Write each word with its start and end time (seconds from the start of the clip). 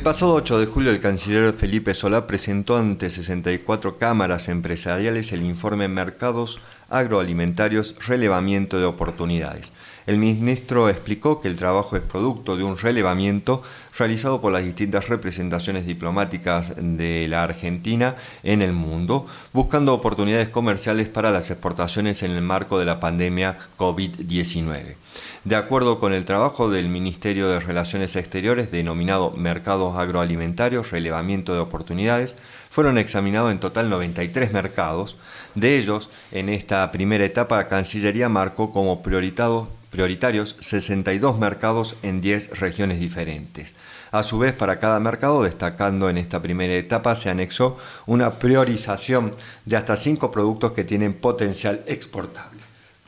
El 0.00 0.04
pasado 0.04 0.32
8 0.32 0.60
de 0.60 0.64
julio 0.64 0.90
el 0.90 0.98
canciller 0.98 1.52
Felipe 1.52 1.92
Solá 1.92 2.26
presentó 2.26 2.78
ante 2.78 3.10
64 3.10 3.98
cámaras 3.98 4.48
empresariales 4.48 5.30
el 5.32 5.42
informe 5.42 5.88
Mercados 5.88 6.58
Agroalimentarios 6.90 7.94
Relevamiento 8.06 8.78
de 8.78 8.84
Oportunidades. 8.84 9.72
El 10.06 10.18
ministro 10.18 10.88
explicó 10.88 11.40
que 11.40 11.48
el 11.48 11.56
trabajo 11.56 11.96
es 11.96 12.02
producto 12.02 12.56
de 12.56 12.64
un 12.64 12.76
relevamiento 12.76 13.62
realizado 13.96 14.40
por 14.40 14.52
las 14.52 14.64
distintas 14.64 15.08
representaciones 15.08 15.86
diplomáticas 15.86 16.74
de 16.76 17.28
la 17.28 17.44
Argentina 17.44 18.16
en 18.42 18.62
el 18.62 18.72
mundo, 18.72 19.26
buscando 19.52 19.94
oportunidades 19.94 20.48
comerciales 20.48 21.08
para 21.08 21.30
las 21.30 21.50
exportaciones 21.50 22.22
en 22.22 22.32
el 22.32 22.42
marco 22.42 22.78
de 22.78 22.86
la 22.86 22.98
pandemia 22.98 23.58
COVID-19. 23.78 24.96
De 25.44 25.56
acuerdo 25.56 25.98
con 25.98 26.12
el 26.12 26.24
trabajo 26.24 26.70
del 26.70 26.88
Ministerio 26.88 27.48
de 27.48 27.60
Relaciones 27.60 28.14
Exteriores 28.16 28.70
denominado 28.70 29.30
Mercados 29.30 29.96
Agroalimentarios, 29.96 30.90
Relevamiento 30.90 31.54
de 31.54 31.60
Oportunidades, 31.60 32.36
fueron 32.68 32.98
examinados 32.98 33.50
en 33.50 33.58
total 33.58 33.90
93 33.90 34.52
mercados. 34.52 35.16
De 35.54 35.78
ellos, 35.78 36.10
en 36.30 36.48
esta 36.48 36.79
primera 36.92 37.24
etapa, 37.24 37.68
Cancillería 37.68 38.28
marcó 38.28 38.70
como 38.72 39.02
prioritarios 39.02 40.56
62 40.60 41.38
mercados 41.38 41.96
en 42.02 42.20
10 42.20 42.58
regiones 42.60 43.00
diferentes. 43.00 43.74
A 44.12 44.22
su 44.22 44.38
vez, 44.38 44.52
para 44.52 44.80
cada 44.80 44.98
mercado, 44.98 45.42
destacando 45.42 46.10
en 46.10 46.18
esta 46.18 46.42
primera 46.42 46.74
etapa, 46.74 47.14
se 47.14 47.30
anexó 47.30 47.78
una 48.06 48.32
priorización 48.32 49.32
de 49.64 49.76
hasta 49.76 49.96
5 49.96 50.32
productos 50.32 50.72
que 50.72 50.84
tienen 50.84 51.14
potencial 51.14 51.82
exportable. 51.86 52.60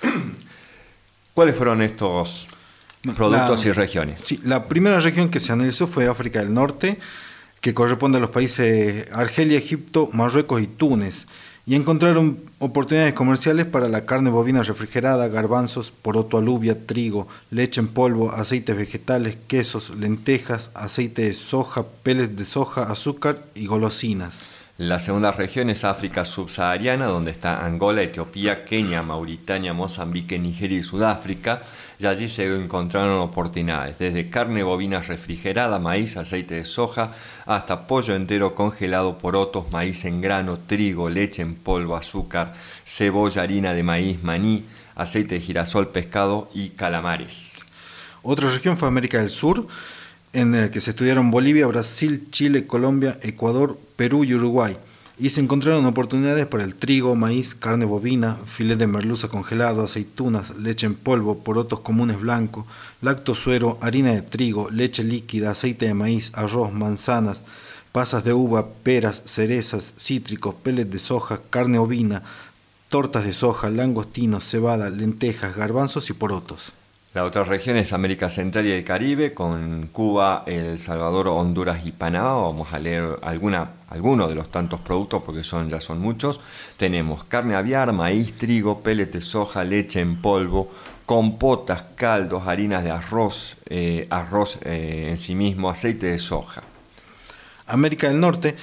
¿Cuáles 1.35 1.57
fueron 1.57 1.83
estos 1.83 2.47
productos 3.17 3.67
y 3.67 3.73
regiones? 3.73 4.21
Sí, 4.25 4.41
la 4.45 4.69
primera 4.69 5.01
región 5.01 5.29
que 5.29 5.41
se 5.41 5.53
analizó 5.53 5.87
fue 5.89 6.07
África 6.07 6.39
del 6.39 6.55
Norte, 6.55 6.99
que 7.61 7.75
corresponde 7.75 8.19
a 8.19 8.21
los 8.21 8.31
países 8.31 9.11
Argelia, 9.13 9.59
Egipto, 9.59 10.09
Marruecos 10.13 10.61
y 10.61 10.67
Túnez, 10.67 11.27
y 11.65 11.77
encontraron 11.77 12.41
oportunidades 12.59 13.15
comerciales 13.15 13.67
para 13.67 13.89
la 13.89 14.05
carne 14.05 14.31
bovina 14.31 14.63
refrigerada, 14.63 15.29
garbanzos, 15.29 15.93
poroto 15.93 16.39
alubia, 16.39 16.87
trigo, 16.87 17.29
leche 17.51 17.81
en 17.81 17.89
polvo, 17.89 18.33
aceites 18.33 18.77
vegetales, 18.77 19.37
quesos, 19.47 19.91
lentejas, 19.91 20.71
aceite 20.75 21.23
de 21.23 21.33
soja, 21.33 21.85
peles 22.03 22.37
de 22.37 22.45
soja, 22.45 22.85
azúcar 22.85 23.45
y 23.55 23.67
golosinas. 23.67 24.62
La 24.79 24.99
segunda 24.99 25.33
región 25.33 25.69
es 25.69 25.85
África 25.85 26.25
subsahariana, 26.25 27.05
donde 27.05 27.31
está 27.31 27.63
Angola, 27.63 28.01
Etiopía, 28.03 28.65
Kenia, 28.65 29.03
Mauritania, 29.03 29.75
Mozambique, 29.75 30.39
Nigeria 30.39 30.79
y 30.79 30.83
Sudáfrica. 30.83 31.61
Y 31.99 32.07
allí 32.07 32.27
se 32.27 32.47
encontraron 32.57 33.21
oportunidades, 33.21 33.99
desde 33.99 34.31
carne 34.31 34.63
bovina 34.63 35.03
refrigerada, 35.03 35.79
maíz, 35.79 36.17
aceite 36.17 36.55
de 36.55 36.65
soja, 36.65 37.13
hasta 37.45 37.87
pollo 37.87 38.17
entero 38.17 38.55
congelado, 38.55 39.19
porotos, 39.19 39.71
maíz 39.71 40.07
en 40.07 40.23
grano, 40.23 40.59
trigo, 40.67 41.11
leche 41.11 41.43
en 41.43 41.55
polvo, 41.55 41.95
azúcar, 41.95 42.55
cebolla, 42.87 43.43
harina 43.43 43.75
de 43.75 43.83
maíz, 43.83 44.23
maní, 44.23 44.65
aceite 44.95 45.35
de 45.35 45.43
girasol, 45.43 45.89
pescado 45.89 46.51
y 46.55 46.71
calamares. 46.71 47.59
Otra 48.23 48.49
región 48.51 48.79
fue 48.79 48.89
América 48.89 49.19
del 49.19 49.29
Sur 49.29 49.67
en 50.33 50.55
el 50.55 50.71
que 50.71 50.81
se 50.81 50.91
estudiaron 50.91 51.31
Bolivia, 51.31 51.67
Brasil, 51.67 52.29
Chile, 52.31 52.67
Colombia, 52.67 53.19
Ecuador, 53.23 53.79
Perú 53.97 54.25
y 54.25 54.35
Uruguay, 54.35 54.77
y 55.19 55.31
se 55.31 55.41
encontraron 55.41 55.85
oportunidades 55.85 56.47
para 56.47 56.65
el 56.65 56.75
trigo, 56.75 57.15
maíz, 57.15 57.55
carne 57.55 57.85
bovina, 57.85 58.37
filet 58.47 58.77
de 58.77 58.87
merluza 58.87 59.29
congelado, 59.29 59.85
aceitunas, 59.85 60.57
leche 60.57 60.87
en 60.87 60.95
polvo, 60.95 61.39
porotos 61.45 61.81
comunes 61.81 62.19
blancos, 62.19 62.65
lactosuero, 63.03 63.79
harina 63.83 64.13
de 64.13 64.23
trigo, 64.23 64.71
leche 64.71 65.05
líquida, 65.05 65.51
aceite 65.51 65.87
de 65.87 65.95
maíz, 65.95 66.33
arroz, 66.35 66.73
manzanas, 66.73 67.45
pasas 67.93 68.25
de 68.25 68.33
uva, 68.33 68.69
peras, 68.83 69.23
cerezas, 69.27 69.95
cítricos, 69.99 70.55
pellets 70.55 70.91
de 70.91 70.99
soja, 70.99 71.41
carne 71.51 71.79
ovina, 71.79 72.23
tortas 72.89 73.25
de 73.25 73.35
soja, 73.35 73.69
langostinos, 73.69 74.45
cebada, 74.45 74.89
lentejas, 74.89 75.55
garbanzos 75.55 76.09
y 76.09 76.15
porotos. 76.15 76.73
La 77.15 77.25
otra 77.25 77.45
región 77.45 77.77
es 77.77 77.93
América 77.93 78.31
Central 78.31 78.67
y 78.67 78.71
el 78.71 78.85
Caribe, 78.85 79.35
con 79.35 79.89
Cuba, 79.89 80.45
El 80.47 80.79
Salvador, 80.79 81.29
Honduras 81.29 81.85
y 81.85 81.93
Panamá. 81.93 82.37
Vamos 82.37 82.73
a 82.73 82.79
leer 82.79 83.19
algunos 83.21 84.31
de 84.31 84.35
los 84.35 84.51
tantos 84.51 84.81
productos 84.81 85.23
porque 85.23 85.45
son, 85.45 85.69
ya 85.69 85.79
son 85.79 86.01
muchos. 86.01 86.41
Tenemos 86.79 87.25
carne 87.25 87.55
aviar, 87.55 87.93
maíz, 87.93 88.33
trigo, 88.39 88.81
pelete, 88.81 89.21
soja, 89.21 89.63
leche 89.63 90.01
en 90.01 90.17
polvo, 90.23 90.71
compotas, 91.05 91.85
caldos, 91.97 92.47
harinas 92.47 92.83
de 92.83 92.93
arroz, 92.93 93.59
eh, 93.69 94.07
arroz 94.09 94.59
eh, 94.63 95.09
en 95.11 95.19
sí 95.19 95.35
mismo, 95.35 95.69
aceite 95.69 96.07
de 96.07 96.17
soja. 96.17 96.63
América 97.67 98.09
del 98.09 98.21
Norte, 98.21 98.57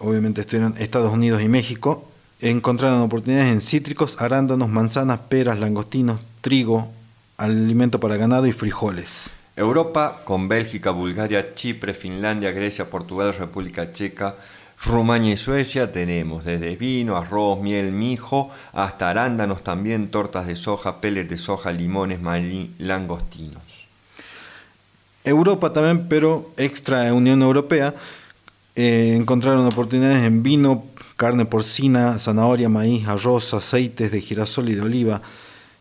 obviamente 0.00 0.42
estuvieron 0.42 0.74
Estados 0.76 1.14
Unidos 1.14 1.40
y 1.40 1.48
México, 1.48 2.06
encontraron 2.40 3.00
oportunidades 3.00 3.50
en 3.50 3.62
cítricos, 3.62 4.20
arándanos, 4.20 4.68
manzanas, 4.68 5.20
peras, 5.30 5.58
langostinos, 5.58 6.20
trigo, 6.42 6.92
alimento 7.36 8.00
para 8.00 8.16
ganado 8.16 8.46
y 8.46 8.52
frijoles. 8.52 9.30
Europa 9.56 10.20
con 10.24 10.48
Bélgica, 10.48 10.90
Bulgaria, 10.90 11.54
Chipre, 11.54 11.94
Finlandia, 11.94 12.50
Grecia, 12.50 12.90
Portugal, 12.90 13.34
República 13.34 13.92
Checa, 13.92 14.36
Rumania 14.84 15.32
y 15.32 15.36
Suecia 15.36 15.90
tenemos 15.90 16.44
desde 16.44 16.76
vino, 16.76 17.16
arroz, 17.16 17.60
miel, 17.60 17.92
mijo, 17.92 18.50
hasta 18.72 19.08
arándanos 19.08 19.64
también, 19.64 20.08
tortas 20.08 20.46
de 20.46 20.54
soja, 20.54 21.00
peles 21.00 21.28
de 21.28 21.38
soja, 21.38 21.72
limones, 21.72 22.20
maní, 22.20 22.74
langostinos. 22.78 23.88
Europa 25.24 25.72
también, 25.72 26.08
pero 26.08 26.52
extra 26.56 27.12
Unión 27.12 27.42
Europea, 27.42 27.94
eh, 28.76 29.14
encontraron 29.16 29.66
oportunidades 29.66 30.24
en 30.24 30.42
vino, 30.42 30.84
carne 31.16 31.46
porcina, 31.46 32.18
zanahoria, 32.18 32.68
maíz, 32.68 33.08
arroz, 33.08 33.54
aceites 33.54 34.12
de 34.12 34.20
girasol 34.20 34.68
y 34.68 34.74
de 34.74 34.82
oliva, 34.82 35.22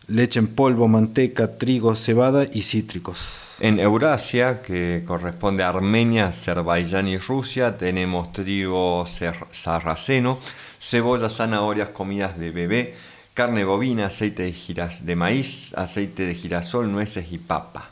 leche 0.07 0.39
en 0.39 0.47
polvo, 0.47 0.87
manteca, 0.87 1.57
trigo, 1.57 1.95
cebada 1.95 2.45
y 2.51 2.61
cítricos. 2.61 3.55
En 3.59 3.79
Eurasia, 3.79 4.61
que 4.61 5.03
corresponde 5.05 5.63
a 5.63 5.69
Armenia, 5.69 6.27
Azerbaiyán 6.27 7.07
y 7.07 7.17
Rusia, 7.17 7.77
tenemos 7.77 8.31
trigo 8.33 9.05
sarraceno, 9.51 10.39
cebolla, 10.79 11.29
zanahorias, 11.29 11.89
comidas 11.89 12.37
de 12.37 12.51
bebé, 12.51 12.95
carne 13.33 13.63
bovina, 13.63 14.07
aceite 14.07 14.43
de, 14.43 14.53
giras, 14.53 15.05
de 15.05 15.15
maíz, 15.15 15.73
aceite 15.75 16.25
de 16.25 16.35
girasol, 16.35 16.91
nueces 16.91 17.31
y 17.31 17.37
papa. 17.37 17.89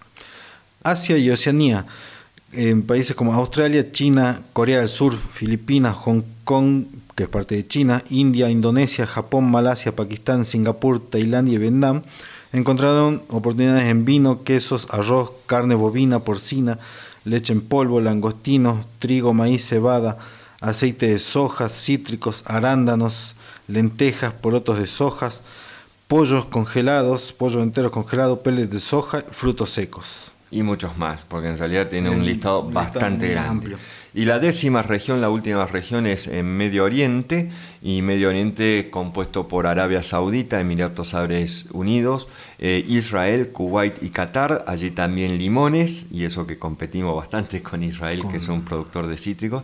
Asia 0.83 1.17
y 1.17 1.29
Oceanía, 1.29 1.85
en 2.51 2.83
países 2.83 3.15
como 3.15 3.33
Australia, 3.33 3.91
China, 3.91 4.41
Corea 4.51 4.79
del 4.79 4.89
Sur, 4.89 5.17
Filipinas, 5.17 5.95
Hong 5.95 6.23
Kong, 6.43 6.85
que 7.15 7.23
es 7.23 7.29
parte 7.29 7.55
de 7.55 7.67
China, 7.67 8.03
India, 8.09 8.49
Indonesia, 8.49 9.05
Japón, 9.05 9.49
Malasia, 9.51 9.95
Pakistán, 9.95 10.45
Singapur, 10.45 10.99
Tailandia 10.99 11.55
y 11.55 11.57
Vietnam, 11.57 12.01
encontraron 12.51 13.23
oportunidades 13.29 13.83
en 13.83 14.05
vino, 14.05 14.43
quesos, 14.43 14.87
arroz, 14.91 15.31
carne 15.45 15.75
bovina, 15.75 16.19
porcina, 16.19 16.79
leche 17.25 17.53
en 17.53 17.61
polvo, 17.61 18.01
langostinos, 18.01 18.85
trigo, 18.99 19.33
maíz, 19.33 19.67
cebada, 19.67 20.17
aceite 20.61 21.07
de 21.07 21.19
soja, 21.19 21.69
cítricos, 21.69 22.43
arándanos, 22.45 23.35
lentejas, 23.67 24.33
porotos 24.33 24.79
de 24.79 24.87
sojas, 24.87 25.41
pollos 26.07 26.45
congelados, 26.45 27.33
pollo 27.33 27.61
entero 27.61 27.91
congelado, 27.91 28.41
peles 28.41 28.69
de 28.69 28.79
soja, 28.79 29.21
frutos 29.21 29.71
secos. 29.71 30.31
Y 30.51 30.61
muchos 30.61 30.97
más, 30.97 31.25
porque 31.25 31.49
en 31.49 31.57
realidad 31.57 31.89
tiene 31.89 32.11
un 32.11 32.23
listado 32.23 32.63
bastante 32.63 33.29
grande. 33.29 33.49
Amplio. 33.49 33.77
Y 34.15 34.25
la 34.25 34.37
décima 34.37 34.83
región, 34.83 35.21
la 35.21 35.31
última 35.31 35.65
región 35.65 36.05
es 36.05 36.27
en 36.27 36.45
Medio 36.45 36.83
Oriente, 36.83 37.49
y 37.81 38.03
Medio 38.03 38.29
Oriente 38.29 38.89
compuesto 38.91 39.47
por 39.47 39.65
Arabia 39.65 40.03
Saudita, 40.03 40.59
Emiratos 40.59 41.15
Árabes 41.15 41.65
Unidos, 41.71 42.27
eh, 42.59 42.85
Israel, 42.87 43.49
Kuwait 43.49 44.03
y 44.03 44.09
Qatar, 44.09 44.65
allí 44.67 44.91
también 44.91 45.39
limones, 45.39 46.05
y 46.11 46.25
eso 46.25 46.45
que 46.45 46.59
competimos 46.59 47.15
bastante 47.15 47.63
con 47.63 47.81
Israel, 47.81 48.23
que 48.29 48.37
es 48.37 48.47
un 48.49 48.61
productor 48.61 49.07
de 49.07 49.17
cítricos, 49.17 49.63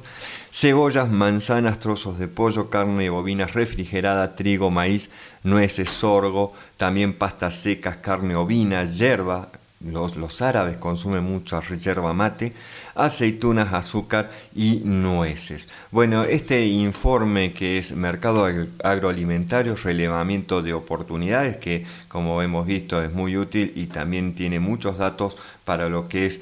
cebollas, 0.52 1.12
manzanas, 1.12 1.78
trozos 1.78 2.18
de 2.18 2.28
pollo, 2.28 2.72
carne 2.72 3.12
bovina 3.12 3.46
refrigerada, 3.46 4.36
trigo, 4.36 4.72
maíz, 4.72 5.12
nueces, 5.44 5.92
sorgo, 5.92 6.54
también 6.76 7.14
pastas 7.14 7.54
secas, 7.54 7.98
carne 7.98 8.36
ovina, 8.36 8.84
yerba, 8.84 9.50
los, 9.86 10.18
los, 10.18 10.42
árabes 10.42 10.78
consumen 10.78 11.24
mucha 11.24 11.62
yerba 11.62 12.12
mate, 12.14 12.54
aceitunas, 13.00 13.74
azúcar 13.74 14.30
y 14.56 14.82
nueces. 14.84 15.70
Bueno, 15.92 16.24
este 16.24 16.68
informe 16.68 17.54
que 17.54 17.78
es 17.78 17.94
Mercado 17.94 18.48
Agroalimentario, 18.84 19.76
relevamiento 19.76 20.62
de 20.62 20.74
oportunidades, 20.74 21.58
que 21.58 21.86
como 22.08 22.42
hemos 22.42 22.66
visto 22.66 23.02
es 23.02 23.14
muy 23.14 23.38
útil 23.38 23.72
y 23.76 23.86
también 23.86 24.36
tiene 24.36 24.60
muchos 24.60 24.98
datos 24.98 25.38
para 25.64 25.88
lo 25.88 26.08
que 26.08 26.26
es 26.26 26.42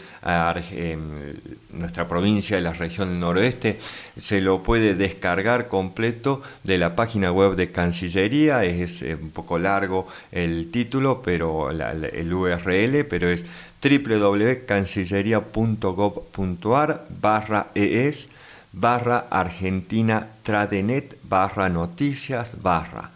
em, 0.71 1.01
nuestra 1.73 2.07
provincia 2.07 2.57
y 2.57 2.61
la 2.61 2.71
región 2.71 3.09
del 3.09 3.19
noroeste, 3.19 3.77
se 4.15 4.39
lo 4.39 4.63
puede 4.63 4.95
descargar 4.95 5.67
completo 5.67 6.41
de 6.63 6.77
la 6.77 6.95
página 6.95 7.31
web 7.31 7.55
de 7.55 7.69
Cancillería, 7.69 8.63
es 8.63 9.01
eh, 9.01 9.15
un 9.15 9.31
poco 9.31 9.59
largo 9.59 10.07
el 10.31 10.71
título, 10.71 11.21
pero 11.21 11.69
el 11.71 12.33
URL, 12.33 13.05
pero 13.05 13.29
es 13.29 13.45
www.cancillería.gov.ar 13.81 16.46
barra 17.21 17.67
es 17.75 18.29
barra 18.71 19.27
Argentina 19.29 20.27
Tradenet 20.43 21.17
barra 21.23 21.67
noticias 21.69 22.61
barra 22.61 23.11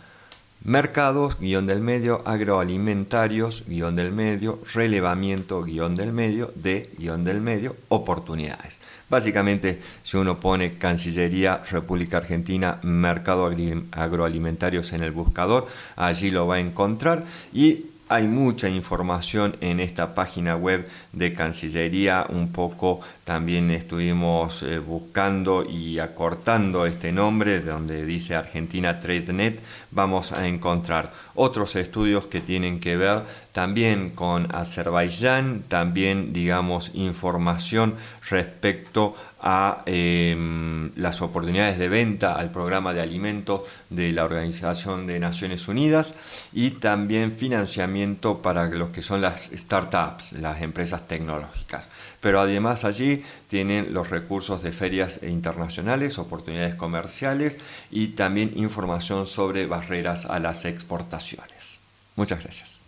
mercados 0.64 1.40
guion 1.40 1.66
del 1.66 1.82
medio 1.82 2.22
agroalimentarios 2.26 3.64
guion 3.68 3.96
del 3.96 4.12
medio 4.12 4.60
relevamiento 4.74 5.64
guion 5.64 5.96
del 5.96 6.14
medio 6.14 6.52
de 6.56 6.92
guion 7.00 7.24
del 7.24 7.42
medio 7.42 7.76
oportunidades. 7.90 8.80
Básicamente 9.10 9.82
si 10.04 10.18
uno 10.18 10.40
pone 10.40 10.78
Cancillería 10.78 11.62
República 11.70 12.18
Argentina 12.18 12.80
mercado 12.84 13.52
agroalimentarios 13.92 14.94
en 14.94 15.02
el 15.02 15.12
buscador 15.12 15.68
allí 15.96 16.30
lo 16.30 16.46
va 16.46 16.56
a 16.56 16.60
encontrar 16.60 17.24
y 17.54 17.86
hay 18.12 18.28
mucha 18.28 18.68
información 18.68 19.56
en 19.62 19.80
esta 19.80 20.14
página 20.14 20.58
web 20.58 20.86
de 21.14 21.34
Cancillería, 21.34 22.26
un 22.28 22.52
poco 22.52 23.00
también 23.24 23.72
estuvimos 23.72 24.64
eh, 24.64 24.80
buscando 24.80 25.64
y 25.64 25.98
acortando 26.00 26.86
este 26.86 27.14
nombre 27.14 27.62
donde 27.62 28.06
dice 28.06 28.36
Argentina 28.36 29.00
TradeNet, 29.00 29.62
vamos 29.92 30.34
a 30.34 30.46
encontrar 30.46 31.14
otros 31.36 31.78
estudios 31.78 32.26
que 32.26 32.42
tienen 32.42 32.82
que 32.82 32.98
ver 32.98 33.24
también 33.52 34.12
con 34.12 34.54
Azerbaiyán, 34.54 35.64
también 35.68 36.34
digamos 36.34 36.92
información 36.94 37.96
respecto 38.30 39.16
a 39.42 39.82
em, 39.88 40.92
las 40.96 41.22
oportunidades 41.22 41.80
de 41.80 41.90
venta 41.90 42.36
al 42.36 42.52
programa 42.52 42.94
de 42.94 43.02
alimentos 43.02 43.62
de 43.90 44.12
la 44.12 44.24
Organización 44.24 45.08
de 45.08 45.20
Naciones 45.20 45.68
Unidas 45.68 46.14
y 46.54 46.72
también 46.72 47.34
financiamiento 47.34 48.42
para 48.42 48.68
los 48.68 48.90
que 48.90 49.02
son 49.02 49.22
las 49.22 49.50
startups, 49.54 50.34
las 50.34 50.62
empresas 50.62 51.08
tecnológicas. 51.08 51.90
Pero 52.20 52.40
además 52.40 52.86
allí 52.86 53.24
tienen 53.48 53.94
los 53.94 54.12
recursos 54.12 54.62
de 54.62 54.72
ferias 54.72 55.22
internacionales, 55.24 56.20
oportunidades 56.20 56.76
comerciales 56.76 57.58
y 57.90 58.10
también 58.10 58.54
información 58.56 59.26
sobre 59.26 59.66
barreras 59.66 60.26
a 60.26 60.40
las 60.40 60.66
exportaciones. 60.66 61.80
Muchas 62.16 62.44
gracias. 62.44 62.81